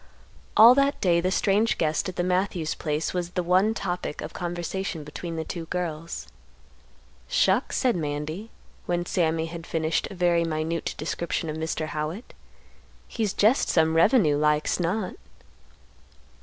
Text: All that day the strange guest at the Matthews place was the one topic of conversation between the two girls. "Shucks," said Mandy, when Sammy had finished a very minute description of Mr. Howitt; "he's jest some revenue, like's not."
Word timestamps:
All 0.57 0.73
that 0.73 0.99
day 0.99 1.21
the 1.21 1.29
strange 1.29 1.77
guest 1.77 2.09
at 2.09 2.15
the 2.15 2.23
Matthews 2.23 2.73
place 2.73 3.13
was 3.13 3.29
the 3.29 3.43
one 3.43 3.75
topic 3.75 4.21
of 4.21 4.33
conversation 4.33 5.03
between 5.03 5.35
the 5.35 5.43
two 5.43 5.65
girls. 5.67 6.25
"Shucks," 7.27 7.77
said 7.77 7.95
Mandy, 7.95 8.49
when 8.87 9.05
Sammy 9.05 9.45
had 9.45 9.67
finished 9.67 10.07
a 10.09 10.15
very 10.15 10.43
minute 10.43 10.95
description 10.97 11.51
of 11.51 11.55
Mr. 11.57 11.85
Howitt; 11.89 12.33
"he's 13.07 13.31
jest 13.31 13.69
some 13.69 13.95
revenue, 13.95 14.37
like's 14.37 14.79
not." 14.79 15.13